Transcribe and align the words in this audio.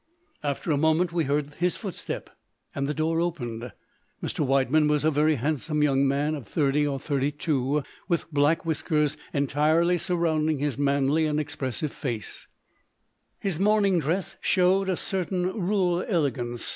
After 0.41 0.71
a 0.71 0.77
moment 0.77 1.13
we 1.13 1.25
heard 1.25 1.53
his 1.59 1.77
footstep, 1.77 2.31
and 2.73 2.87
the 2.87 2.93
door 2.95 3.19
opened. 3.21 3.71
Mr. 4.23 4.39
Widemann 4.43 4.87
was 4.87 5.05
a 5.05 5.11
very 5.11 5.35
handsome 5.35 5.83
young 5.83 6.07
man, 6.07 6.33
of 6.33 6.47
thirty 6.47 6.87
or 6.87 6.99
thirty 6.99 7.31
two, 7.31 7.83
with 8.07 8.31
black 8.33 8.65
whiskers 8.65 9.15
entirely 9.31 9.99
surrounding 9.99 10.57
his 10.57 10.75
manly 10.75 11.27
and 11.27 11.39
expressive 11.39 11.91
face; 11.91 12.47
his 13.37 13.59
morning 13.59 13.99
dress 13.99 14.37
showed 14.41 14.89
a 14.89 14.97
certain 14.97 15.51
rural 15.53 16.01
elegance. 16.07 16.67